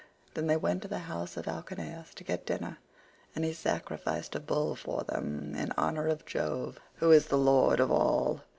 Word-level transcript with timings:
Then 0.33 0.47
they 0.47 0.57
went 0.57 0.81
to 0.81 0.87
the 0.87 0.97
house 1.05 1.37
of 1.37 1.47
Alcinous 1.47 2.15
to 2.15 2.23
get 2.23 2.43
dinner, 2.47 2.79
and 3.35 3.45
he 3.45 3.53
sacrificed 3.53 4.33
a 4.33 4.39
bull 4.39 4.75
for 4.75 5.03
them 5.03 5.53
in 5.53 5.71
honour 5.77 6.07
of 6.07 6.25
Jove 6.25 6.79
who 6.95 7.11
is 7.11 7.27
the 7.27 7.37
lord 7.37 7.79
of 7.79 7.91
all. 7.91 8.41